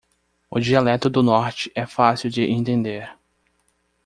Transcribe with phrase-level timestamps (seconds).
[0.49, 3.15] O dialeto do norte é fácil de entender.